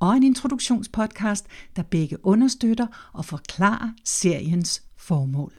og 0.00 0.16
en 0.16 0.22
introduktionspodcast, 0.22 1.46
der 1.76 1.82
begge 1.82 2.26
understøtter 2.26 3.10
og 3.12 3.24
forklarer 3.24 3.92
seriens 4.04 4.82
formål. 4.96 5.52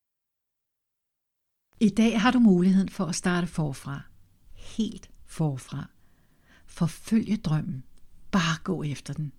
I 1.80 1.90
dag 1.90 2.22
har 2.22 2.31
du 2.31 2.40
muligheden 2.40 2.90
for 2.90 3.05
at 3.05 3.16
starte 3.16 3.48
forfra. 3.48 4.02
Helt 4.54 5.09
forfra. 5.26 5.90
Forfølge 6.66 7.38
drømmen. 7.38 7.84
Bare 8.31 8.58
gå 8.64 8.84
efter 8.84 9.14
den. 9.14 9.31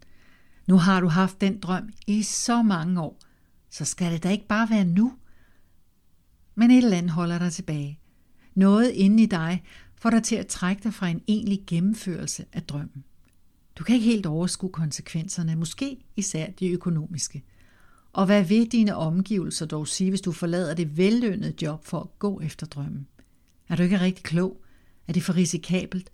Nu 0.66 0.76
har 0.76 1.00
du 1.00 1.08
haft 1.08 1.40
den 1.40 1.60
drøm 1.60 1.92
i 2.06 2.22
så 2.22 2.62
mange 2.62 3.00
år, 3.00 3.20
så 3.70 3.84
skal 3.84 4.12
det 4.12 4.22
da 4.22 4.30
ikke 4.30 4.46
bare 4.46 4.70
være 4.70 4.84
nu. 4.84 5.18
Men 6.54 6.70
et 6.70 6.84
eller 6.84 6.96
andet 6.96 7.12
holder 7.12 7.38
dig 7.38 7.52
tilbage. 7.52 7.98
Noget 8.54 8.90
inde 8.90 9.22
i 9.22 9.26
dig 9.26 9.62
får 9.96 10.10
dig 10.10 10.22
til 10.22 10.36
at 10.36 10.46
trække 10.46 10.82
dig 10.82 10.94
fra 10.94 11.08
en 11.08 11.22
egentlig 11.28 11.62
gennemførelse 11.66 12.44
af 12.52 12.62
drømmen. 12.62 13.04
Du 13.76 13.84
kan 13.84 13.94
ikke 13.94 14.06
helt 14.06 14.26
overskue 14.26 14.70
konsekvenserne, 14.70 15.56
måske 15.56 15.98
især 16.16 16.50
de 16.50 16.68
økonomiske. 16.68 17.44
Og 18.12 18.26
hvad 18.26 18.44
vil 18.44 18.72
dine 18.72 18.96
omgivelser 18.96 19.66
dog 19.66 19.88
sige, 19.88 20.10
hvis 20.10 20.20
du 20.20 20.32
forlader 20.32 20.74
det 20.74 20.96
vellønnede 20.96 21.54
job 21.62 21.84
for 21.84 22.00
at 22.00 22.18
gå 22.18 22.40
efter 22.40 22.66
drømmen? 22.66 23.06
Er 23.68 23.76
du 23.76 23.82
ikke 23.82 24.00
rigtig 24.00 24.24
klog? 24.24 24.62
Er 25.08 25.12
det 25.12 25.22
for 25.22 25.36
risikabelt? 25.36 26.10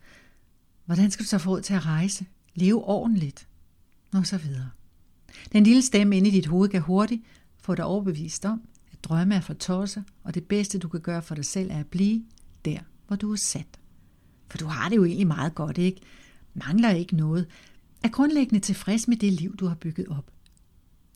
Hvordan 0.85 1.11
skal 1.11 1.25
du 1.25 1.29
så 1.29 1.39
få 1.39 1.51
råd 1.51 1.63
til 1.63 1.75
at 1.75 1.87
rejse? 1.87 2.27
Leve 2.55 2.85
ordentligt? 2.85 3.49
Og 4.13 4.27
så 4.27 4.39
videre. 4.39 4.71
Den 5.53 5.65
lille 5.65 5.83
stemme 5.83 6.17
inde 6.17 6.29
i 6.29 6.33
dit 6.33 6.47
hoved 6.47 6.69
kan 6.69 6.81
hurtigt 6.81 7.23
få 7.61 7.75
dig 7.75 7.85
overbevist 7.85 8.45
om, 8.45 8.63
at 8.93 9.05
drømme 9.05 9.35
er 9.35 9.41
for 9.41 9.55
tosser, 9.55 10.03
og 10.25 10.35
det 10.35 10.45
bedste 10.45 10.79
du 10.79 10.89
kan 10.89 11.01
gøre 11.01 11.23
for 11.23 11.35
dig 11.35 11.45
selv 11.45 11.71
er 11.71 11.79
at 11.81 11.87
blive 11.87 12.25
der, 12.65 12.79
hvor 13.07 13.17
du 13.17 13.33
er 13.33 13.37
sat. 13.37 13.79
For 14.51 14.59
du 14.59 14.67
har 14.67 14.89
det 14.89 14.97
jo 14.97 15.05
egentlig 15.05 15.27
meget 15.27 15.55
godt, 15.55 15.79
ikke? 15.79 16.01
Mangler 16.67 16.91
ikke 16.91 17.17
noget, 17.17 17.47
er 18.05 18.09
grundlæggende 18.09 18.61
tilfreds 18.61 19.09
med 19.09 19.17
det 19.17 19.33
liv, 19.33 19.57
du 19.57 19.67
har 19.67 19.75
bygget 19.75 20.09
op. 20.09 20.31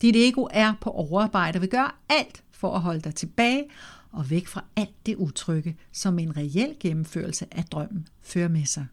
Dit 0.02 0.16
ego 0.16 0.48
er 0.50 0.74
på 0.80 0.90
overarbejde 0.90 1.56
og 1.56 1.60
vil 1.60 1.70
gøre 1.70 1.90
alt 2.08 2.44
for 2.50 2.74
at 2.74 2.80
holde 2.80 3.00
dig 3.00 3.14
tilbage 3.14 3.64
og 4.12 4.30
væk 4.30 4.46
fra 4.46 4.64
alt 4.76 5.06
det 5.06 5.16
utrygge, 5.16 5.76
som 5.92 6.18
en 6.18 6.36
reel 6.36 6.76
gennemførelse 6.80 7.46
af 7.50 7.64
drømmen 7.64 8.08
fører 8.20 8.48
med 8.48 8.64
sig. 8.64 8.86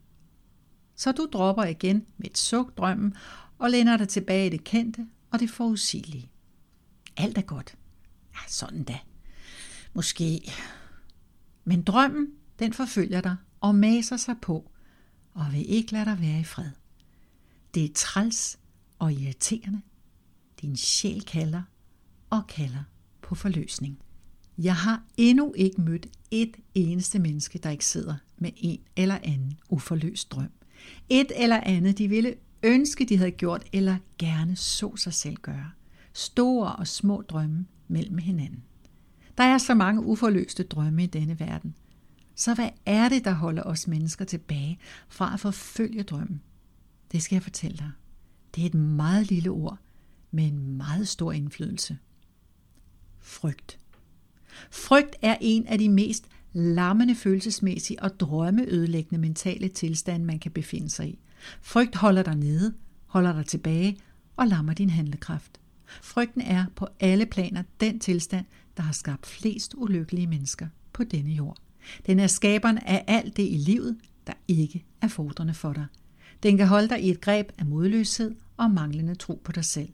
Så 0.95 1.11
du 1.11 1.27
dropper 1.33 1.63
igen 1.63 2.05
med 2.17 2.29
et 2.29 2.37
suk 2.37 2.77
drømmen 2.77 3.13
og 3.57 3.69
lænder 3.69 3.97
dig 3.97 4.09
tilbage 4.09 4.47
i 4.47 4.49
det 4.49 4.63
kendte 4.63 5.07
og 5.31 5.39
det 5.39 5.49
forudsigelige. 5.49 6.31
Alt 7.17 7.37
er 7.37 7.41
godt. 7.41 7.75
Ja, 8.33 8.39
sådan 8.47 8.83
da. 8.83 8.99
Måske. 9.93 10.51
Men 11.63 11.81
drømmen, 11.81 12.27
den 12.59 12.73
forfølger 12.73 13.21
dig 13.21 13.35
og 13.61 13.75
maser 13.75 14.17
sig 14.17 14.35
på, 14.41 14.71
og 15.33 15.45
vil 15.51 15.69
ikke 15.69 15.91
lade 15.91 16.05
dig 16.05 16.19
være 16.21 16.39
i 16.39 16.43
fred. 16.43 16.69
Det 17.73 17.85
er 17.85 17.93
træls 17.95 18.59
og 18.99 19.13
irriterende. 19.13 19.81
Din 20.61 20.75
sjæl 20.75 21.21
kalder 21.21 21.61
og 22.29 22.47
kalder 22.47 22.83
på 23.21 23.35
forløsning. 23.35 23.99
Jeg 24.57 24.75
har 24.75 25.03
endnu 25.17 25.53
ikke 25.57 25.81
mødt 25.81 26.07
et 26.31 26.57
eneste 26.73 27.19
menneske, 27.19 27.59
der 27.59 27.69
ikke 27.69 27.85
sidder 27.85 28.15
med 28.37 28.51
en 28.57 28.79
eller 28.95 29.17
anden 29.23 29.59
uforløst 29.69 30.31
drøm. 30.31 30.51
Et 31.09 31.31
eller 31.35 31.61
andet, 31.63 31.97
de 31.97 32.07
ville 32.07 32.35
ønske, 32.63 33.05
de 33.05 33.17
havde 33.17 33.31
gjort, 33.31 33.63
eller 33.73 33.97
gerne 34.17 34.55
så 34.55 34.95
sig 34.95 35.13
selv 35.13 35.35
gøre. 35.35 35.71
Store 36.13 36.75
og 36.75 36.87
små 36.87 37.21
drømme 37.21 37.65
mellem 37.87 38.17
hinanden. 38.17 38.63
Der 39.37 39.43
er 39.43 39.57
så 39.57 39.73
mange 39.73 40.03
uforløste 40.03 40.63
drømme 40.63 41.03
i 41.03 41.07
denne 41.07 41.39
verden– 41.39 41.75
så 42.39 42.53
hvad 42.53 42.69
er 42.85 43.09
det, 43.09 43.25
der 43.25 43.31
holder 43.31 43.63
os 43.63 43.87
mennesker 43.87 44.25
tilbage 44.25 44.79
fra 45.09 45.33
at 45.33 45.39
forfølge 45.39 46.03
drømmen? 46.03 46.41
Det 47.11 47.23
skal 47.23 47.35
jeg 47.35 47.43
fortælle 47.43 47.77
dig. 47.77 47.91
Det 48.55 48.61
er 48.61 48.65
et 48.65 48.73
meget 48.73 49.27
lille 49.29 49.49
ord 49.49 49.77
med 50.31 50.45
en 50.45 50.77
meget 50.77 51.07
stor 51.07 51.31
indflydelse. 51.31 51.97
Frygt. 53.19 53.79
Frygt 54.71 55.15
er 55.21 55.37
en 55.41 55.67
af 55.67 55.77
de 55.77 55.89
mest 55.89 56.27
lammende 56.53 57.15
følelsesmæssige 57.15 58.03
og 58.03 58.19
drømmeødelæggende 58.19 59.21
mentale 59.21 59.67
tilstande, 59.67 60.25
man 60.25 60.39
kan 60.39 60.51
befinde 60.51 60.89
sig 60.89 61.09
i. 61.09 61.19
Frygt 61.61 61.95
holder 61.95 62.23
dig 62.23 62.35
nede, 62.35 62.73
holder 63.05 63.33
dig 63.33 63.45
tilbage 63.45 63.97
og 64.35 64.47
lammer 64.47 64.73
din 64.73 64.89
handlekraft. 64.89 65.59
Frygten 66.01 66.41
er 66.41 66.65
på 66.75 66.87
alle 66.99 67.25
planer 67.25 67.63
den 67.79 67.99
tilstand, 67.99 68.45
der 68.77 68.83
har 68.83 68.93
skabt 68.93 69.25
flest 69.25 69.73
ulykkelige 69.77 70.27
mennesker 70.27 70.67
på 70.93 71.03
denne 71.03 71.31
jord. 71.31 71.57
Den 72.05 72.19
er 72.19 72.27
skaberen 72.27 72.77
af 72.77 73.03
alt 73.07 73.37
det 73.37 73.43
i 73.43 73.57
livet, 73.57 73.97
der 74.27 74.33
ikke 74.47 74.85
er 75.01 75.07
fordrende 75.07 75.53
for 75.53 75.73
dig. 75.73 75.85
Den 76.43 76.57
kan 76.57 76.67
holde 76.67 76.89
dig 76.89 77.03
i 77.03 77.09
et 77.09 77.21
greb 77.21 77.51
af 77.57 77.65
modløshed 77.65 78.35
og 78.57 78.71
manglende 78.71 79.15
tro 79.15 79.41
på 79.43 79.51
dig 79.51 79.65
selv. 79.65 79.89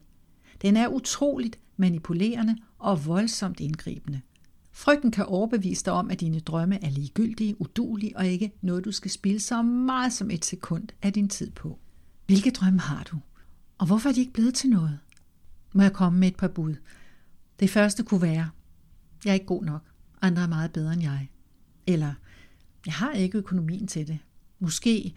Den 0.62 0.76
er 0.76 0.88
utroligt 0.88 1.58
manipulerende 1.76 2.56
og 2.78 3.06
voldsomt 3.06 3.60
indgribende. 3.60 4.20
Frygten 4.72 5.10
kan 5.10 5.24
overbevise 5.24 5.84
dig 5.84 5.92
om, 5.92 6.10
at 6.10 6.20
dine 6.20 6.40
drømme 6.40 6.84
er 6.84 6.90
ligegyldige, 6.90 7.60
udulige 7.60 8.16
og 8.16 8.26
ikke 8.26 8.52
noget, 8.60 8.84
du 8.84 8.92
skal 8.92 9.10
spille 9.10 9.40
så 9.40 9.62
meget 9.62 10.12
som 10.12 10.30
et 10.30 10.44
sekund 10.44 10.88
af 11.02 11.12
din 11.12 11.28
tid 11.28 11.50
på. 11.50 11.78
Hvilke 12.26 12.50
drømme 12.50 12.80
har 12.80 13.02
du? 13.02 13.16
Og 13.78 13.86
hvorfor 13.86 14.08
er 14.08 14.12
de 14.12 14.20
ikke 14.20 14.32
blevet 14.32 14.54
til 14.54 14.70
noget? 14.70 14.98
Må 15.72 15.82
jeg 15.82 15.92
komme 15.92 16.18
med 16.18 16.28
et 16.28 16.36
par 16.36 16.48
bud? 16.48 16.74
Det 17.60 17.70
første 17.70 18.02
kunne 18.02 18.22
være, 18.22 18.50
jeg 19.24 19.30
er 19.30 19.34
ikke 19.34 19.46
god 19.46 19.64
nok. 19.64 19.82
Andre 20.22 20.42
er 20.42 20.46
meget 20.46 20.72
bedre 20.72 20.92
end 20.92 21.02
jeg. 21.02 21.28
Eller, 21.86 22.14
jeg 22.86 22.94
har 22.94 23.12
ikke 23.12 23.38
økonomien 23.38 23.86
til 23.86 24.06
det. 24.06 24.18
Måske, 24.58 25.14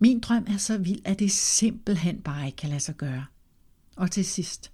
min 0.00 0.20
drøm 0.20 0.44
er 0.48 0.56
så 0.56 0.78
vild, 0.78 1.00
at 1.04 1.18
det 1.18 1.30
simpelthen 1.30 2.22
bare 2.22 2.46
ikke 2.46 2.56
kan 2.56 2.68
lade 2.68 2.80
sig 2.80 2.96
gøre. 2.96 3.24
Og 3.96 4.10
til 4.10 4.24
sidst, 4.24 4.72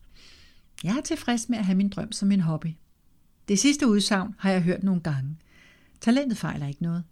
jeg 0.84 0.96
er 0.96 1.00
tilfreds 1.00 1.48
med 1.48 1.58
at 1.58 1.64
have 1.64 1.76
min 1.76 1.88
drøm 1.88 2.12
som 2.12 2.32
en 2.32 2.40
hobby. 2.40 2.68
Det 3.48 3.58
sidste 3.58 3.88
udsagn 3.88 4.34
har 4.38 4.50
jeg 4.50 4.62
hørt 4.62 4.82
nogle 4.82 5.00
gange. 5.00 5.36
Talentet 6.00 6.38
fejler 6.38 6.66
ikke 6.66 6.82
noget. 6.82 7.04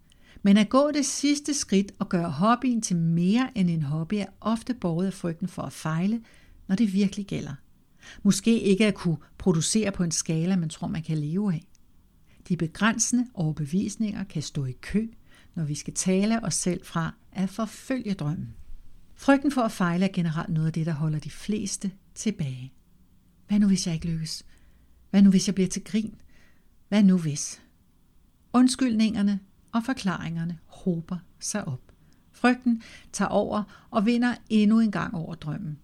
Men 0.42 0.56
at 0.56 0.68
gå 0.68 0.90
det 0.90 1.06
sidste 1.06 1.54
skridt 1.54 1.92
og 1.98 2.08
gøre 2.08 2.30
hobbyen 2.30 2.82
til 2.82 2.96
mere 2.96 3.50
end 3.54 3.70
en 3.70 3.82
hobby 3.82 4.14
er 4.14 4.26
ofte 4.40 4.74
båret 4.74 5.06
af 5.06 5.12
frygten 5.12 5.48
for 5.48 5.62
at 5.62 5.72
fejle, 5.72 6.20
når 6.68 6.76
det 6.76 6.92
virkelig 6.92 7.26
gælder. 7.26 7.54
Måske 8.22 8.60
ikke 8.60 8.86
at 8.86 8.94
kunne 8.94 9.16
producere 9.38 9.92
på 9.92 10.02
en 10.02 10.10
skala, 10.10 10.56
man 10.56 10.68
tror, 10.68 10.86
man 10.86 11.02
kan 11.02 11.18
leve 11.18 11.52
af. 11.52 11.64
De 12.48 12.56
begrænsende 12.56 13.26
overbevisninger 13.34 14.24
kan 14.24 14.42
stå 14.42 14.64
i 14.64 14.72
kø, 14.72 15.08
når 15.54 15.64
vi 15.64 15.74
skal 15.74 15.94
tale 15.94 16.44
os 16.44 16.54
selv 16.54 16.84
fra 16.84 17.14
at 17.32 17.50
forfølge 17.50 18.14
drømmen. 18.14 18.54
Frygten 19.14 19.52
for 19.52 19.62
at 19.62 19.72
fejle 19.72 20.04
er 20.04 20.12
generelt 20.12 20.48
noget 20.48 20.66
af 20.66 20.72
det, 20.72 20.86
der 20.86 20.92
holder 20.92 21.18
de 21.18 21.30
fleste 21.30 21.90
tilbage. 22.14 22.72
Hvad 23.48 23.58
nu, 23.58 23.66
hvis 23.66 23.86
jeg 23.86 23.94
ikke 23.94 24.06
lykkes? 24.06 24.46
Hvad 25.10 25.22
nu, 25.22 25.30
hvis 25.30 25.46
jeg 25.46 25.54
bliver 25.54 25.68
til 25.68 25.84
grin? 25.84 26.14
Hvad 26.88 27.02
nu, 27.02 27.18
hvis? 27.18 27.62
Undskyldningerne 28.52 29.40
og 29.72 29.84
forklaringerne 29.84 30.58
hober 30.66 31.18
sig 31.40 31.68
op. 31.68 31.92
Frygten 32.32 32.82
tager 33.12 33.28
over 33.28 33.86
og 33.90 34.06
vinder 34.06 34.34
endnu 34.48 34.80
en 34.80 34.90
gang 34.90 35.14
over 35.14 35.34
drømmen. 35.34 35.78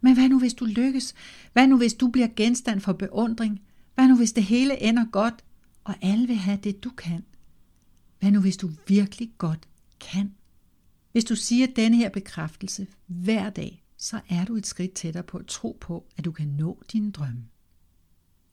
Men 0.00 0.14
hvad 0.14 0.28
nu, 0.28 0.38
hvis 0.38 0.54
du 0.54 0.64
lykkes? 0.64 1.14
Hvad 1.52 1.66
nu, 1.66 1.76
hvis 1.76 1.94
du 1.94 2.08
bliver 2.08 2.28
genstand 2.36 2.80
for 2.80 2.92
beundring? 2.92 3.60
Hvad 3.94 4.08
nu, 4.08 4.16
hvis 4.16 4.32
det 4.32 4.44
hele 4.44 4.82
ender 4.82 5.04
godt? 5.12 5.43
Og 5.84 5.94
alle 6.02 6.26
vil 6.26 6.36
have 6.36 6.58
det, 6.64 6.84
du 6.84 6.90
kan. 6.90 7.24
Hvad 8.20 8.30
nu, 8.30 8.40
hvis 8.40 8.56
du 8.56 8.70
virkelig 8.88 9.30
godt 9.38 9.68
kan? 10.00 10.34
Hvis 11.12 11.24
du 11.24 11.36
siger 11.36 11.66
denne 11.76 11.96
her 11.96 12.08
bekræftelse 12.08 12.86
hver 13.06 13.50
dag, 13.50 13.84
så 13.96 14.20
er 14.28 14.44
du 14.44 14.56
et 14.56 14.66
skridt 14.66 14.92
tættere 14.92 15.22
på 15.22 15.38
at 15.38 15.46
tro 15.46 15.78
på, 15.80 16.06
at 16.16 16.24
du 16.24 16.32
kan 16.32 16.48
nå 16.48 16.82
dine 16.92 17.12
drømme. 17.12 17.44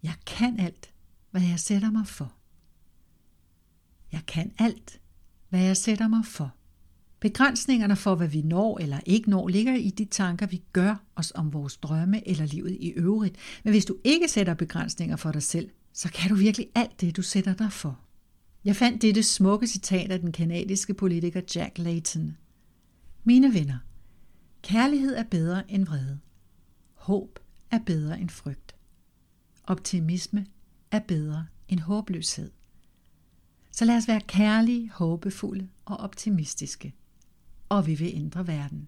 Jeg 0.03 0.13
kan 0.25 0.59
alt, 0.59 0.93
hvad 1.31 1.41
jeg 1.41 1.59
sætter 1.59 1.91
mig 1.91 2.07
for. 2.07 2.33
Jeg 4.11 4.21
kan 4.27 4.53
alt, 4.57 5.01
hvad 5.49 5.61
jeg 5.61 5.77
sætter 5.77 6.07
mig 6.07 6.25
for. 6.25 6.55
Begrænsningerne 7.19 7.95
for, 7.95 8.15
hvad 8.15 8.27
vi 8.27 8.41
når 8.41 8.79
eller 8.79 8.99
ikke 9.05 9.29
når, 9.29 9.47
ligger 9.47 9.75
i 9.75 9.89
de 9.89 10.05
tanker, 10.05 10.45
vi 10.45 10.61
gør 10.73 10.95
os 11.15 11.31
om 11.35 11.53
vores 11.53 11.77
drømme 11.77 12.27
eller 12.27 12.45
livet 12.45 12.77
i 12.79 12.89
øvrigt. 12.89 13.35
Men 13.63 13.73
hvis 13.73 13.85
du 13.85 13.97
ikke 14.03 14.27
sætter 14.27 14.53
begrænsninger 14.53 15.15
for 15.15 15.31
dig 15.31 15.43
selv, 15.43 15.69
så 15.93 16.11
kan 16.11 16.29
du 16.29 16.35
virkelig 16.35 16.67
alt 16.75 17.01
det, 17.01 17.17
du 17.17 17.21
sætter 17.21 17.53
dig 17.53 17.71
for. 17.71 17.99
Jeg 18.65 18.75
fandt 18.75 19.01
dette 19.01 19.23
smukke 19.23 19.67
citat 19.67 20.11
af 20.11 20.19
den 20.19 20.31
kanadiske 20.31 20.93
politiker 20.93 21.41
Jack 21.55 21.77
Layton. 21.77 22.37
Mine 23.23 23.53
venner, 23.53 23.77
kærlighed 24.61 25.15
er 25.15 25.23
bedre 25.23 25.71
end 25.71 25.85
vrede. 25.85 26.19
Håb 26.93 27.39
er 27.71 27.79
bedre 27.85 28.19
end 28.19 28.29
frygt. 28.29 28.75
optimisme 29.63 30.45
er 30.91 30.99
bedre 30.99 31.47
end 31.69 31.79
håbløshed. 31.79 32.51
Så 33.71 33.85
lad 33.85 33.97
os 33.97 34.07
være 34.07 34.21
kærlige, 34.21 34.91
håbefulde 34.91 35.69
og 35.85 35.97
optimistiske. 35.97 36.93
Og 37.69 37.87
vi 37.87 37.95
vil 37.95 38.11
ændre 38.13 38.47
verden. 38.47 38.87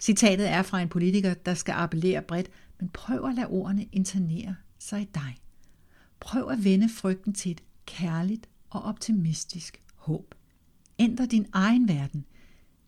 Citatet 0.00 0.50
er 0.50 0.62
fra 0.62 0.80
en 0.80 0.88
politiker, 0.88 1.34
der 1.34 1.54
skal 1.54 1.72
appellere 1.72 2.22
bredt, 2.22 2.50
men 2.80 2.88
prøv 2.88 3.24
at 3.28 3.34
lade 3.34 3.46
ordene 3.46 3.88
internere 3.92 4.56
sig 4.78 5.00
i 5.00 5.08
dig. 5.14 5.36
Prøv 6.20 6.48
at 6.48 6.64
vende 6.64 6.88
frygten 6.88 7.34
til 7.34 7.50
et 7.50 7.62
kærligt 7.86 8.48
og 8.70 8.82
optimistisk 8.82 9.82
håb. 9.94 10.34
Ændr 10.98 11.26
din 11.26 11.46
egen 11.52 11.88
verden. 11.88 12.24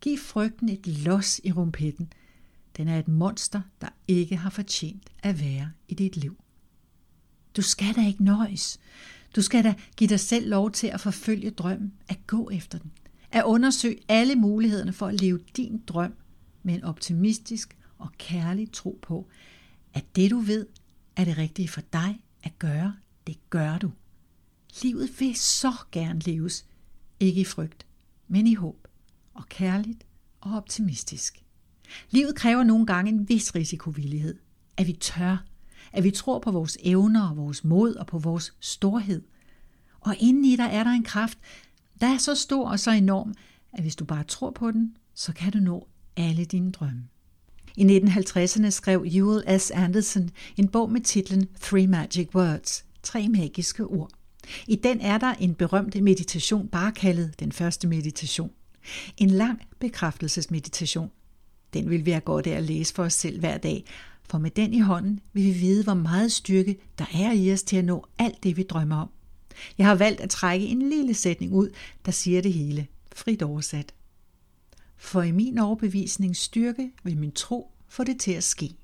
Giv 0.00 0.19
frygten 0.19 0.69
et 0.69 0.87
los 0.87 1.40
i 1.44 1.52
rumpetten. 1.52 2.12
Den 2.76 2.88
er 2.88 2.99
et 2.99 3.08
monster, 3.08 3.61
der 3.81 3.88
ikke 4.08 4.37
har 4.37 4.50
fortjent 4.50 5.11
at 5.23 5.40
være 5.40 5.70
i 5.88 5.94
dit 5.94 6.17
liv. 6.17 6.37
Du 7.56 7.62
skal 7.62 7.94
da 7.94 8.06
ikke 8.06 8.25
nøjes. 8.25 8.78
Du 9.37 9.43
skal 9.43 9.64
da 9.64 9.75
give 9.96 10.08
dig 10.08 10.20
selv 10.20 10.49
lov 10.49 10.70
til 10.70 10.87
at 10.87 11.00
forfølge 11.00 11.50
drømmen, 11.50 11.93
at 12.08 12.26
gå 12.26 12.50
efter 12.50 12.78
den, 12.78 12.93
at 13.32 13.44
undersøge 13.44 13.99
alle 14.08 14.34
mulighederne 14.34 14.93
for 14.93 15.06
at 15.06 15.20
leve 15.20 15.40
din 15.56 15.82
drøm 15.87 16.14
med 16.62 16.75
en 16.75 16.84
optimistisk 16.84 17.76
og 17.99 18.12
kærlig 18.19 18.73
tro 18.73 18.99
på, 19.02 19.28
at 19.94 20.17
det 20.17 20.31
du 20.31 20.38
ved 20.38 20.67
er 21.17 21.25
det 21.25 21.38
rigtige 21.38 21.69
for 21.69 21.81
dig 21.81 22.20
at 22.43 22.58
gøre, 22.58 22.96
det 23.26 23.50
gør 23.50 23.78
du. 23.78 23.90
Livet 24.82 25.20
vil 25.20 25.34
så 25.37 25.73
gerne 25.93 26.20
leves, 26.20 26.67
ikke 27.20 27.40
i 27.40 27.44
frygt, 27.44 27.87
men 28.28 28.46
i 28.46 28.55
håb, 28.55 28.88
og 29.34 29.49
kærligt 29.49 30.06
og 30.40 30.56
optimistisk. 30.56 31.43
Livet 32.11 32.34
kræver 32.34 32.64
nogle 32.64 32.87
gange 32.87 33.11
en 33.11 33.28
vis 33.28 33.55
risikovillighed, 33.55 34.38
at 34.76 34.87
vi 34.87 34.93
tør, 34.93 35.44
at 35.93 36.05
vi 36.05 36.11
tror 36.11 36.38
på 36.38 36.50
vores 36.50 36.78
evner 36.81 37.28
og 37.28 37.37
vores 37.37 37.64
mod 37.64 37.94
og 37.94 38.06
på 38.06 38.19
vores 38.19 38.55
storhed. 38.61 39.23
Og 40.00 40.17
inden 40.19 40.44
i 40.44 40.56
dig 40.56 40.69
er 40.73 40.84
der 40.84 40.90
en 40.90 41.05
kraft, 41.05 41.38
der 42.00 42.06
er 42.06 42.19
så 42.19 42.34
stor 42.34 42.70
og 42.70 42.81
så 42.81 42.90
enorm, 42.90 43.34
at 43.73 43.82
hvis 43.82 43.96
du 43.96 44.05
bare 44.05 44.25
tror 44.25 44.50
på 44.50 44.70
den, 44.70 44.96
så 45.14 45.32
kan 45.32 45.52
du 45.52 45.58
nå 45.58 45.88
alle 46.17 46.44
dine 46.44 46.73
drømme. 46.73 47.08
I 47.76 47.84
1950'erne 47.84 48.70
skrev 48.70 49.05
Ewell 49.11 49.61
S. 49.61 49.70
Anderson 49.70 50.31
en 50.56 50.69
bog 50.69 50.93
med 50.93 51.00
titlen 51.00 51.49
Three 51.61 51.87
Magic 51.87 52.34
Words, 52.34 52.84
tre 53.06 53.28
magiske 53.28 53.84
ord. 53.84 54.10
I 54.66 54.76
den 54.76 55.00
er 55.00 55.18
der 55.18 55.34
en 55.34 55.54
berømt 55.54 56.02
meditation, 56.02 56.68
bare 56.68 56.92
kaldet 56.92 57.40
den 57.40 57.52
første 57.52 57.88
meditation. 57.88 58.50
En 59.16 59.30
lang 59.30 59.62
bekræftelsesmeditation. 59.78 61.10
Den 61.72 61.90
vil 61.90 62.06
vi 62.06 62.10
have 62.10 62.20
godt 62.20 62.46
af 62.46 62.56
at 62.56 62.62
læse 62.62 62.94
for 62.94 63.04
os 63.04 63.12
selv 63.14 63.40
hver 63.40 63.58
dag, 63.58 63.84
for 64.30 64.38
med 64.38 64.50
den 64.50 64.74
i 64.74 64.80
hånden 64.80 65.20
vil 65.32 65.44
vi 65.44 65.52
vide, 65.52 65.84
hvor 65.84 65.94
meget 65.94 66.32
styrke 66.32 66.76
der 66.98 67.04
er 67.14 67.32
i 67.32 67.52
os 67.52 67.62
til 67.62 67.76
at 67.76 67.84
nå 67.84 68.06
alt 68.18 68.42
det, 68.42 68.56
vi 68.56 68.62
drømmer 68.62 68.96
om. 68.96 69.10
Jeg 69.78 69.86
har 69.86 69.94
valgt 69.94 70.20
at 70.20 70.30
trække 70.30 70.66
en 70.66 70.88
lille 70.88 71.14
sætning 71.14 71.52
ud, 71.52 71.68
der 72.06 72.12
siger 72.12 72.42
det 72.42 72.52
hele, 72.52 72.86
frit 73.14 73.42
oversat. 73.42 73.94
For 74.96 75.22
i 75.22 75.30
min 75.30 75.58
overbevisning 75.58 76.36
styrke 76.36 76.90
vil 77.04 77.16
min 77.16 77.32
tro 77.32 77.70
få 77.88 78.04
det 78.04 78.20
til 78.20 78.32
at 78.32 78.44
ske. 78.44 78.76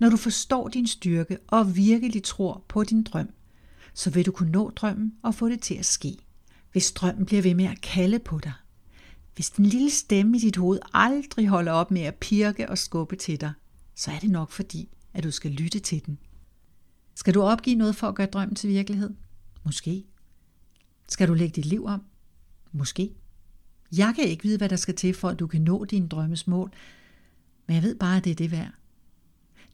Når 0.00 0.08
du 0.08 0.16
forstår 0.16 0.68
din 0.68 0.86
styrke 0.86 1.38
og 1.46 1.76
virkelig 1.76 2.22
tror 2.22 2.64
på 2.68 2.84
din 2.84 3.02
drøm, 3.02 3.28
så 3.94 4.10
vil 4.10 4.26
du 4.26 4.32
kunne 4.32 4.52
nå 4.52 4.70
drømmen 4.70 5.14
og 5.22 5.34
få 5.34 5.48
det 5.48 5.60
til 5.60 5.74
at 5.74 5.86
ske. 5.86 6.16
Hvis 6.72 6.92
drømmen 6.92 7.26
bliver 7.26 7.42
ved 7.42 7.54
med 7.54 7.64
at 7.64 7.80
kalde 7.80 8.18
på 8.18 8.38
dig. 8.38 8.52
Hvis 9.34 9.50
den 9.50 9.66
lille 9.66 9.90
stemme 9.90 10.36
i 10.36 10.40
dit 10.40 10.56
hoved 10.56 10.78
aldrig 10.94 11.48
holder 11.48 11.72
op 11.72 11.90
med 11.90 12.02
at 12.02 12.14
pirke 12.14 12.70
og 12.70 12.78
skubbe 12.78 13.16
til 13.16 13.40
dig, 13.40 13.52
så 13.94 14.10
er 14.10 14.18
det 14.18 14.30
nok 14.30 14.50
fordi, 14.50 14.88
at 15.14 15.24
du 15.24 15.30
skal 15.30 15.50
lytte 15.50 15.78
til 15.78 16.06
den. 16.06 16.18
Skal 17.14 17.34
du 17.34 17.42
opgive 17.42 17.76
noget 17.76 17.96
for 17.96 18.08
at 18.08 18.14
gøre 18.14 18.26
drømmen 18.26 18.54
til 18.54 18.70
virkelighed? 18.70 19.10
Måske. 19.64 20.04
Skal 21.08 21.28
du 21.28 21.34
lægge 21.34 21.54
dit 21.56 21.66
liv 21.66 21.84
om? 21.84 22.02
Måske. 22.72 23.14
Jeg 23.96 24.12
kan 24.16 24.24
ikke 24.24 24.42
vide, 24.42 24.58
hvad 24.58 24.68
der 24.68 24.76
skal 24.76 24.94
til 24.94 25.14
for, 25.14 25.28
at 25.28 25.38
du 25.38 25.46
kan 25.46 25.62
nå 25.62 25.84
dine 25.84 26.08
drømmes 26.08 26.46
mål, 26.46 26.72
men 27.66 27.74
jeg 27.74 27.82
ved 27.82 27.94
bare, 27.94 28.16
at 28.16 28.24
det 28.24 28.30
er 28.30 28.34
det 28.34 28.50
værd. 28.50 28.72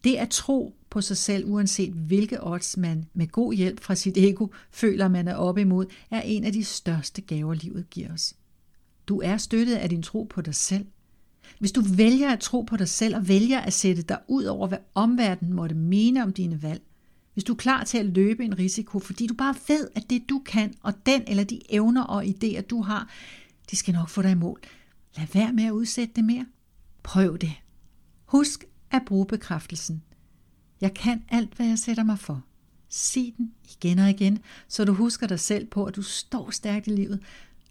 Det 0.04 0.16
at 0.16 0.30
tro 0.30 0.74
på 0.90 1.00
sig 1.00 1.16
selv, 1.16 1.44
uanset 1.50 1.92
hvilke 1.92 2.46
odds 2.46 2.76
man 2.76 3.08
med 3.14 3.26
god 3.28 3.54
hjælp 3.54 3.80
fra 3.80 3.94
sit 3.94 4.16
ego 4.16 4.46
føler, 4.70 5.08
man 5.08 5.28
er 5.28 5.34
oppe 5.34 5.60
imod, 5.60 5.86
er 6.10 6.20
en 6.20 6.44
af 6.44 6.52
de 6.52 6.64
største 6.64 7.20
gaver, 7.20 7.54
livet 7.54 7.90
giver 7.90 8.12
os. 8.12 8.34
Du 9.06 9.20
er 9.20 9.36
støttet 9.36 9.76
af 9.76 9.88
din 9.88 10.02
tro 10.02 10.22
på 10.22 10.40
dig 10.40 10.54
selv. 10.54 10.86
Hvis 11.58 11.72
du 11.72 11.80
vælger 11.80 12.32
at 12.32 12.40
tro 12.40 12.60
på 12.60 12.76
dig 12.76 12.88
selv 12.88 13.16
og 13.16 13.28
vælger 13.28 13.60
at 13.60 13.72
sætte 13.72 14.02
dig 14.02 14.18
ud 14.28 14.44
over, 14.44 14.68
hvad 14.68 14.78
omverdenen 14.94 15.54
måtte 15.54 15.74
mene 15.74 16.22
om 16.22 16.32
dine 16.32 16.62
valg, 16.62 16.82
hvis 17.34 17.44
du 17.44 17.52
er 17.52 17.56
klar 17.56 17.84
til 17.84 17.98
at 17.98 18.06
løbe 18.06 18.44
en 18.44 18.58
risiko, 18.58 18.98
fordi 18.98 19.26
du 19.26 19.34
bare 19.34 19.54
ved, 19.68 19.88
at 19.94 20.10
det 20.10 20.22
du 20.28 20.42
kan, 20.46 20.74
og 20.82 21.06
den 21.06 21.22
eller 21.26 21.44
de 21.44 21.60
evner 21.68 22.02
og 22.02 22.24
idéer, 22.24 22.60
du 22.60 22.82
har, 22.82 23.10
de 23.70 23.76
skal 23.76 23.94
nok 23.94 24.08
få 24.08 24.22
dig 24.22 24.30
i 24.30 24.34
mål. 24.34 24.60
Lad 25.16 25.26
være 25.32 25.52
med 25.52 25.64
at 25.64 25.70
udsætte 25.70 26.14
det 26.16 26.24
mere. 26.24 26.46
Prøv 27.02 27.38
det. 27.38 27.52
Husk 28.24 28.64
at 28.90 29.02
bruge 29.06 29.26
bekræftelsen. 29.26 30.02
Jeg 30.80 30.94
kan 30.94 31.24
alt, 31.28 31.54
hvad 31.54 31.66
jeg 31.66 31.78
sætter 31.78 32.02
mig 32.02 32.18
for. 32.18 32.44
Sig 32.88 33.34
den 33.36 33.52
igen 33.70 33.98
og 33.98 34.10
igen, 34.10 34.38
så 34.68 34.84
du 34.84 34.92
husker 34.92 35.26
dig 35.26 35.40
selv 35.40 35.66
på, 35.66 35.84
at 35.84 35.96
du 35.96 36.02
står 36.02 36.50
stærkt 36.50 36.86
i 36.86 36.90
livet, 36.90 37.22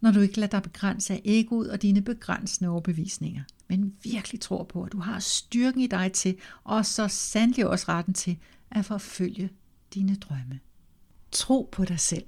når 0.02 0.12
du 0.12 0.20
ikke 0.20 0.40
lader 0.40 0.52
dig 0.60 0.64
begrænse 0.64 1.14
af 1.14 1.22
egoet 1.26 1.72
og 1.72 1.82
dine 1.82 2.02
begrænsende 2.02 2.70
overbevisninger, 2.70 3.44
men 3.68 3.96
virkelig 4.04 4.42
tror 4.42 4.64
på, 4.64 4.84
at 4.84 4.92
du 4.92 5.00
har 5.00 5.20
styrken 5.20 5.82
i 5.82 5.88
dig 5.88 6.12
til, 6.14 6.38
og 6.64 6.86
så 6.86 7.08
sandelig 7.08 7.68
også 7.68 7.86
retten 7.90 8.14
til, 8.14 8.38
at 8.72 8.86
forfølge 8.86 9.50
dine 9.94 10.16
drømme. 10.16 10.60
Tro 11.32 11.70
på 11.72 11.86
dig 11.86 12.00
selv. 12.00 12.26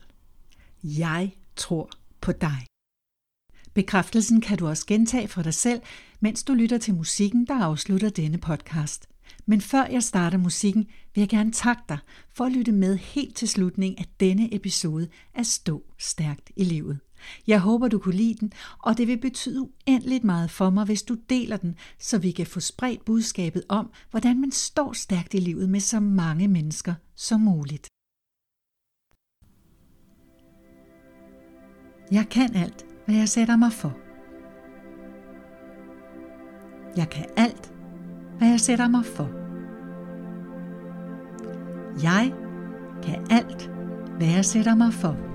Jeg 0.84 1.32
tror 1.56 1.90
på 2.22 2.32
dig. 2.32 2.71
Bekræftelsen 3.74 4.42
kan 4.42 4.58
du 4.58 4.68
også 4.68 4.86
gentage 4.88 5.28
for 5.28 5.42
dig 5.42 5.54
selv, 5.54 5.82
mens 6.20 6.44
du 6.44 6.54
lytter 6.54 6.78
til 6.78 6.96
musikken, 6.96 7.46
der 7.48 7.64
afslutter 7.64 8.10
denne 8.10 8.38
podcast. 8.38 9.08
Men 9.46 9.62
før 9.62 9.86
jeg 9.86 10.04
starter 10.04 10.38
musikken, 10.38 10.88
vil 11.16 11.22
jeg 11.22 11.30
gerne 11.30 11.52
takke 11.52 11.84
dig 11.90 11.98
for 12.30 12.46
at 12.46 12.52
lytte 12.52 12.72
med 12.72 12.98
helt 12.98 13.36
til 13.36 13.48
slutningen 13.48 14.00
af 14.00 14.06
denne 14.20 14.56
episode 14.56 15.08
af 15.34 15.46
Stå 15.46 15.84
Stærkt 15.98 16.52
i 16.56 16.64
Livet. 16.64 17.00
Jeg 17.48 17.60
håber, 17.60 17.88
du 17.88 18.00
kunne 18.00 18.16
lide 18.16 18.36
den, 18.40 18.52
og 18.80 18.98
det 18.98 19.08
vil 19.08 19.18
betyde 19.18 19.62
uendeligt 19.62 20.24
meget 20.24 20.52
for 20.52 20.70
mig, 20.70 20.86
hvis 20.86 21.04
du 21.04 21.18
deler 21.30 21.58
den, 21.58 21.76
så 22.00 22.18
vi 22.18 22.32
kan 22.32 22.48
få 22.48 22.60
spredt 22.60 23.06
budskabet 23.06 23.64
om, 23.70 23.92
hvordan 24.12 24.42
man 24.42 24.52
står 24.52 24.94
stærkt 24.94 25.34
i 25.34 25.38
livet 25.38 25.70
med 25.70 25.80
så 25.80 26.00
mange 26.00 26.48
mennesker 26.48 26.94
som 27.16 27.42
muligt. 27.42 27.88
Jeg 32.12 32.28
kan 32.30 32.56
alt, 32.56 32.86
hvad 33.06 33.16
jeg 33.16 33.30
sætter 33.30 33.56
mig 33.56 33.72
for. 33.72 33.94
Jeg 36.98 37.10
kan 37.10 37.26
alt, 37.38 37.74
hvad 38.38 38.48
jeg 38.48 38.60
sætter 38.60 38.88
mig 38.88 39.06
for. 39.06 39.30
Jeg 42.04 42.34
kan 43.04 43.26
alt, 43.30 43.72
hvad 44.18 44.28
jeg 44.28 44.46
sætter 44.46 44.76
mig 44.76 44.94
for. 44.94 45.31